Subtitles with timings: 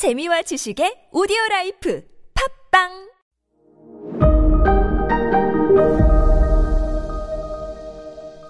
[0.00, 2.02] 재미와 지식의 오디오 life
[2.72, 2.88] 팟빵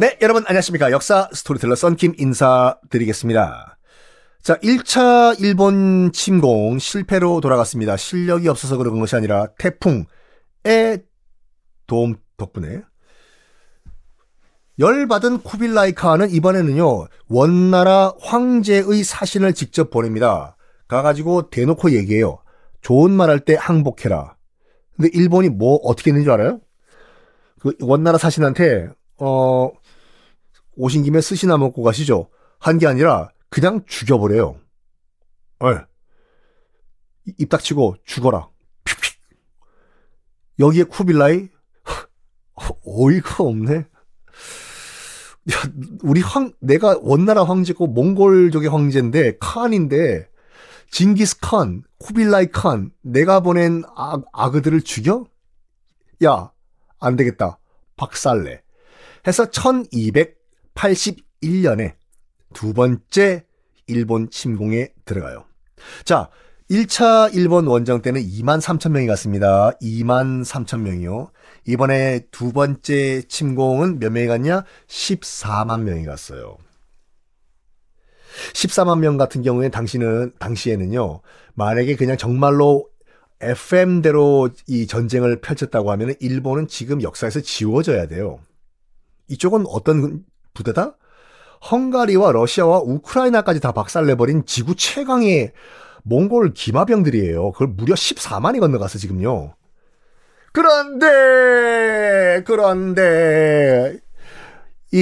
[0.00, 0.90] 네, 여러분 안녕하십니까.
[0.90, 3.76] 역사 스토리텔러 썬킴 인사드리겠습니다.
[4.40, 7.98] 자, 1차 일본 침공 실패로 돌아갔습니다.
[7.98, 11.02] 실력이 없어서 그런 것이 아니라 태풍의
[11.86, 12.80] 도움 덕분에
[14.78, 20.53] 열받은 쿠빌라이 칸은 이번에는요, 원나라 황제의 사신을 직접 보냅니다.
[20.88, 22.38] 가가지고 대놓고 얘기해요.
[22.82, 24.36] 좋은 말 할 때 항복해라.
[24.96, 26.60] 근데 일본이 뭐 어떻게 했는지 알아요?
[27.60, 29.70] 그 원나라 사신한테, 어,
[30.76, 32.28] 오신 김에 스시나 먹고 가시죠.
[32.58, 34.56] 한 게 아니라 그냥 죽여버려요.
[35.60, 35.66] 어.
[37.38, 38.48] 입 닥치고 죽어라.
[40.58, 41.48] 여기에 쿠빌라이
[42.86, 43.74] 어이가 없네.
[43.76, 45.56] 야,
[46.02, 50.28] 우리 황 내가 원나라 황제고 몽골족의 황제인데 칸인데
[50.90, 55.24] 징기스 칸, 쿠빌라이 칸 내가 보낸 아, 아그들을 죽여?
[56.24, 56.52] 야,
[57.00, 57.58] 안 되겠다.
[57.96, 58.62] 박살내.
[59.26, 61.94] 해서 1281년에
[62.52, 63.44] 두 번째
[63.86, 65.44] 일본 침공에 들어가요.
[66.04, 66.30] 자,
[66.70, 69.72] 1차 일본 원정 때는 2만 3천 명이 갔습니다.
[69.82, 71.30] 2만 3천 명이요.
[71.66, 74.64] 이번에 두 번째 침공은 몇 명이 갔냐?
[74.88, 76.56] 14만 명이 갔어요.
[78.52, 81.20] 14만 명 같은 경우에 당시는, 당시에는요,
[81.54, 82.88] 만약에 그냥 정말로
[83.40, 88.40] FM대로 이 전쟁을 펼쳤다고 하면 일본은 지금 역사에서 지워져야 돼요.
[89.28, 90.24] 이쪽은 어떤
[90.54, 90.96] 부대다?
[91.70, 95.52] 헝가리와 러시아와 우크라이나까지 다 박살내버린 지구 최강의
[96.04, 97.52] 몽골 기마병들이에요.
[97.52, 99.54] 그걸 무려 14만이 건너가서 지금요.
[100.52, 103.98] 그런데, 그런데,
[104.92, 104.98] 이,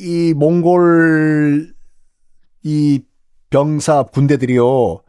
[0.00, 1.75] 이 몽골,
[2.66, 3.00] 이
[3.50, 5.00] 병사 군대들이요,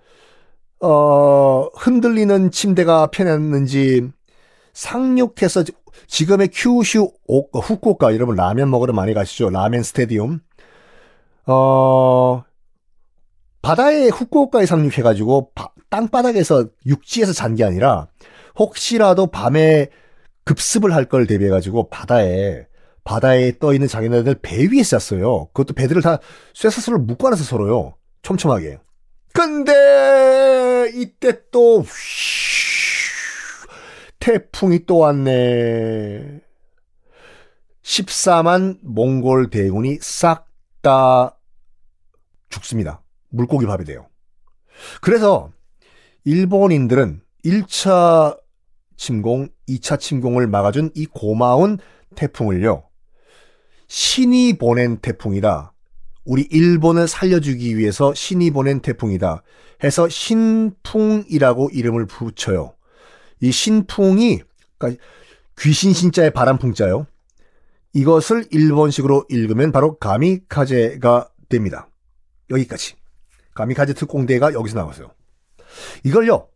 [0.81, 4.07] 어, 흔들리는 침대가 편했는지
[4.73, 5.63] 상륙해서
[6.05, 9.49] 지금의 큐슈 오, 후쿠오카 여러분 라면 먹으러 많이 가시죠.
[9.49, 10.39] 라멘 스테디움.
[11.47, 12.43] 어,
[13.63, 18.07] 바다에 후쿠오카에 상륙해가지고 바, 땅바닥에서 육지에서 잔 게 아니라
[18.59, 19.89] 혹시라도 밤에
[20.45, 22.66] 급습을 할 걸 대비해가지고 바다에
[23.07, 25.45] 바다에 떠 있는 자기네들 배 위에 쌌어요.
[25.53, 26.19] 그것도 배들을 다
[26.53, 27.95] 쇠사슬로 묶어놔서 서로요.
[28.21, 28.79] 촘촘하게.
[29.33, 31.85] 근데 이때 또
[34.19, 36.41] 태풍이 또 왔네.
[37.81, 40.47] 14만 몽골 대군이 싹
[40.81, 41.37] 다
[42.49, 43.01] 죽습니다.
[43.29, 44.07] 물고기 밥이 돼요.
[45.01, 45.51] 그래서
[46.23, 48.39] 일본인들은 1차
[48.95, 51.77] 침공, 2차 침공을 막아준 이 고마운
[52.15, 52.86] 태풍을요.
[53.87, 55.73] 신이 보낸 태풍이다.
[56.25, 59.43] 우리 일본을 살려주기 위해서 신이 보낸 태풍이다.
[59.83, 62.73] 해서 신풍이라고 이름을 붙여요.
[63.39, 64.41] 이 신풍이
[64.77, 65.03] 그러니까
[65.59, 67.07] 귀신 신자의 바람풍자요.
[67.93, 71.89] 이것을 일본식으로 읽으면 바로 가미카제가 됩니다.
[72.49, 72.95] 여기까지.
[73.53, 75.11] 가미카제 특공대가 여기서 나왔어요.
[76.03, 76.47] 이걸요.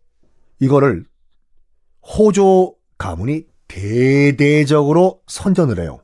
[0.59, 1.05] 이거를
[2.01, 6.01] 호조 가문이 대대적으로 선전을 해요.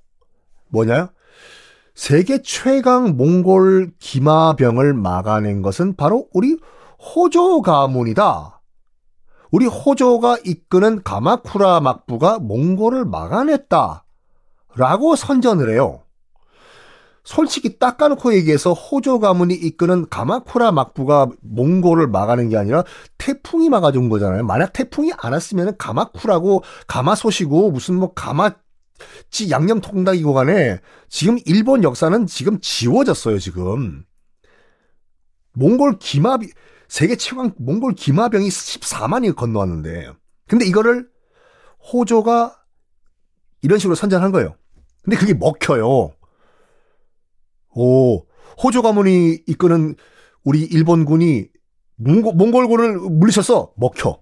[0.70, 1.09] 뭐냐요?
[1.97, 6.56] 세계 최강 몽골 기마병을 막아낸 것은 바로 우리
[7.00, 8.62] 호조 가문이다.
[9.50, 14.06] 우리 호조가 이끄는 가마쿠라 막부가 몽골을 막아냈다.
[14.75, 16.03] 라고 선전을 해요.
[17.24, 22.84] 솔직히 닦아놓고 얘기해서 호조 가문이 이끄는 가마쿠라 막부가 몽골을 막아낸 게 아니라
[23.18, 24.44] 태풍이 막아준 거잖아요.
[24.44, 28.52] 만약 태풍이 안 왔으면 가마쿠라고 가마솥이고 무슨 뭐 가마
[29.30, 34.06] 찌 양념 통닭이고 간에 지금 일본 역사는 지금 지워졌어요, 지금.
[35.53, 36.50] 몽골 기마비,
[36.88, 40.12] 세계 최강 몽골 기마병이 14만이 건너왔는데.
[40.47, 41.09] 근데 이거를
[41.91, 42.56] 호조가
[43.62, 44.56] 이런 식으로 선전한 거예요.
[45.03, 46.12] 근데 그게 먹혀요.
[47.75, 48.25] 오,
[48.64, 49.96] 호조 가문이 이끄는
[50.44, 51.47] 우리 일본군이
[51.96, 53.74] 몽골, 몽골군을 물리쳤어.
[53.75, 54.22] 먹혀.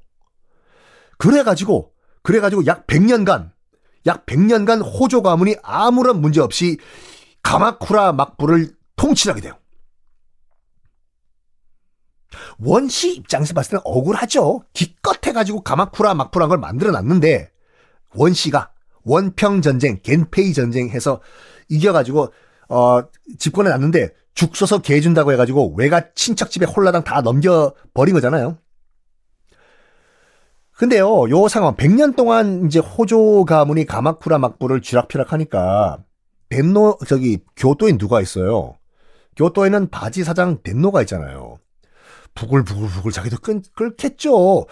[1.18, 1.94] 그래가지고,
[2.24, 3.51] 그래가지고 약 100년간,
[4.06, 6.78] 약 100년간 호조 가문이 아무런 문제 없이
[7.44, 9.57] 가마쿠라 막부를 통치하게 돼요.
[12.60, 14.63] 원시 입장에서 봤을 때는 억울하죠.
[14.74, 17.52] 기껏 해가지고 가마쿠라 막부란 걸 만들어 놨는데,
[18.16, 18.72] 원시가
[19.04, 21.22] 원평 전쟁, 겐페이 전쟁 해서
[21.69, 22.34] 이겨가지고
[22.69, 23.01] 어
[23.38, 28.58] 집권해 놨는데 죽 써서 개 준다고 해가지고 외가 친척 집에 홀라당 다 넘겨 버린 거잖아요.
[30.77, 36.04] 근데요, 요 상황 100년 동안 이제 호조 가문이 가마쿠라 막부를 쥐락펴락하니까
[36.50, 38.75] 덴노 저기 교토에 누가 있어요?
[39.38, 41.57] 교토에는 바지 사장 덴노가 있잖아요.
[42.33, 44.66] 부글부글부글 자기도 끈, 끓겠죠.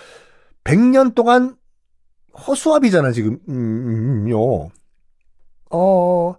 [0.66, 1.56] 100년 동안
[2.48, 4.70] 허수아비잖아, 지금, 음, 요.
[5.72, 6.36] 어,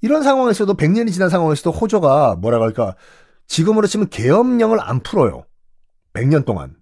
[0.00, 2.96] 이런 상황에서도 100년이 지난 상황에서도 호조가 뭐라고 할까,
[3.46, 5.44] 지금으로 치면 계엄령을 안 풀어요.
[6.14, 6.76] 100년 동안.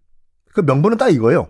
[0.52, 1.48] 그 명분은 딱 이거예요.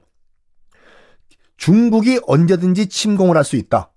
[1.59, 3.91] 중국이 언제든지 침공을 할 수 있다.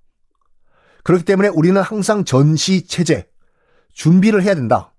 [1.04, 3.28] 그렇기 때문에 우리는 항상 전시 체제,
[3.94, 4.94] 준비를 해야 된다.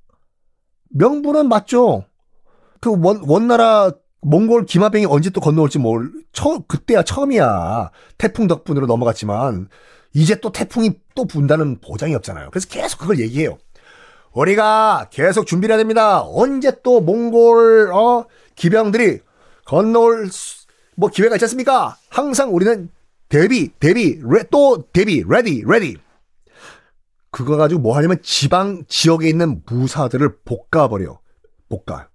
[0.90, 2.04] 명분은 맞죠.
[2.80, 3.92] 그 원, 원나라
[4.22, 7.90] 몽골 기마병이 언제 또 건너올지 뭘, 처, 그때야 처음이야.
[8.18, 9.68] 태풍 덕분으로 넘어갔지만,
[10.14, 12.50] 이제 또 태풍이 또 분다는 보장이 없잖아요.
[12.50, 13.58] 그래서 계속 그걸 얘기해요.
[14.32, 16.22] 우리가 계속 준비를 해야 됩니다.
[16.24, 19.20] 언제 또 몽골, 어, 기병들이
[19.64, 20.66] 건너올, 수-
[20.96, 21.96] 뭐 기회가 있지 않습니까?
[22.12, 22.90] 항상 우리는
[23.30, 25.96] 대비, 대비, 레, 또 대비, ready, ready.
[27.30, 31.18] 그거 가지고 뭐 하냐면 지방 지역에 있는 무사들을 볶아버려.
[31.70, 32.08] 볶아.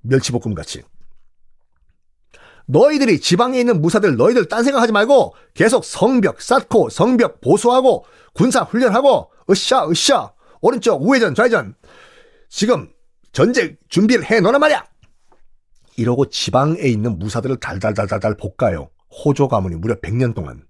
[0.00, 0.82] 멸치볶음 같이.
[2.66, 8.04] 너희들이 지방에 있는 무사들 너희들 딴 생각하지 말고 계속 성벽 쌓고 성벽 보수하고
[8.34, 11.74] 군사 훈련하고 으쌰 으쌰 오른쪽 우회전 좌회전
[12.50, 12.90] 지금
[13.32, 14.84] 전쟁 준비를 해 놓란 말이야.
[15.98, 18.88] 이러고 지방에 있는 무사들을 달달달달달 볶아요.
[19.24, 20.62] 호조 가문이 무려 100년 동안.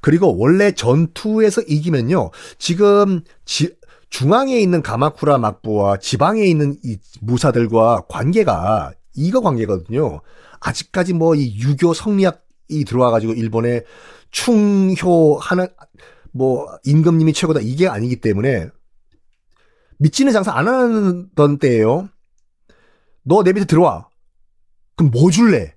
[0.00, 2.30] 그리고 원래 전투에서 이기면요.
[2.58, 3.76] 지금 지-
[4.08, 10.20] 중앙에 있는 가마쿠라 막부와 지방에 있는 이 무사들과 관계가 이거 관계거든요.
[10.60, 13.82] 아직까지 뭐 이 유교 성리학이 들어와가지고 일본에
[14.32, 15.68] 충효 하는
[16.32, 18.68] 뭐 임금님이 최고다 이게 아니기 때문에
[19.98, 22.08] 믿지는 장사 안 하던 때예요.
[23.22, 24.08] 너 내 밑에 들어와.
[24.96, 25.74] 그럼 뭐 줄래?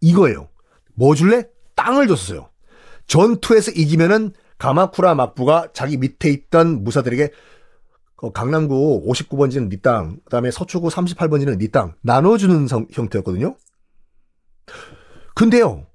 [0.00, 0.48] 이거예요.
[0.94, 1.44] 뭐 줄래?
[1.74, 2.48] 땅을 줬어요.
[3.06, 7.30] 전투에서 이기면은 가마쿠라 막부가 자기 밑에 있던 무사들에게
[8.16, 13.56] 그 강남구 59번지는 네 땅, 그다음에 서초구 38번지는 네 땅 나눠주는 성- 형태였거든요.
[15.34, 15.86] 근데요,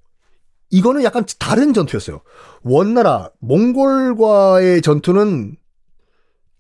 [0.70, 2.22] 이거는 약간 다른 전투였어요.
[2.64, 5.58] 원나라 몽골과의 전투는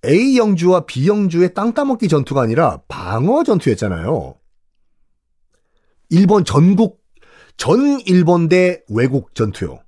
[0.05, 4.35] A 영주와 B 영주의 땅 따먹기 전투가 아니라 방어 전투였잖아요.
[6.09, 7.01] 일본 전국
[7.57, 9.79] 전 일본 대 외국 전투요.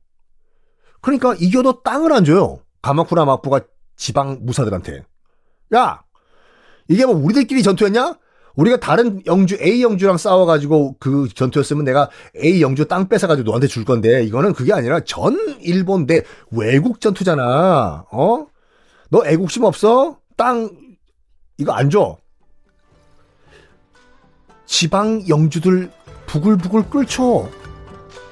[1.01, 2.60] 그러니까 이겨도 땅을 안 줘요.
[2.81, 3.62] 가마쿠라 막부가
[3.95, 5.04] 지방 무사들한테.
[5.75, 6.04] 야,
[6.88, 8.19] 이게 뭐 우리들끼리 전투였냐?
[8.56, 12.10] 우리가 다른 영주 A 영주랑 싸워가지고 그 전투였으면 내가
[12.44, 18.06] A 영주 땅 뺏어가지고 너한테 줄 건데 이거는 그게 아니라 전 일본 대 외국 전투잖아.
[18.12, 18.45] 어?
[19.13, 20.18] 너 애국심 없어?
[20.36, 20.71] 땅
[21.60, 22.18] 이거 안 줘.
[24.65, 25.92] 지방 영주들
[26.25, 27.48] 부글부글 끓죠.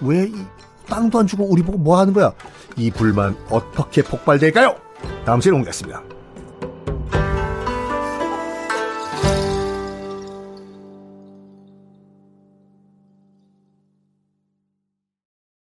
[0.02, 0.34] 왜 이
[0.88, 2.34] 땅도 안 주고 우리 보고 뭐 하는 거야?
[2.78, 4.76] 이 불만 어떻게 폭발될까요?
[5.24, 6.11] 다음 시간에 공개하겠습니다.